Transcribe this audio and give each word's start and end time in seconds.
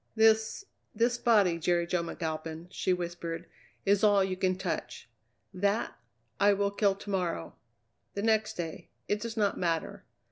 "This 0.15 0.65
this 0.95 1.19
body, 1.19 1.59
Jerry 1.59 1.85
Jo 1.85 2.01
McAlpin," 2.01 2.69
she 2.71 2.91
whispered, 2.91 3.45
"is 3.85 4.03
all 4.03 4.23
you 4.23 4.35
can 4.35 4.57
touch. 4.57 5.07
That, 5.53 5.95
I 6.39 6.53
will 6.53 6.71
kill 6.71 6.95
to 6.95 7.09
morrow 7.11 7.53
the 8.15 8.23
next 8.23 8.53
day 8.55 8.89
it 9.07 9.21
does 9.21 9.37
not 9.37 9.59
matter. 9.59 10.03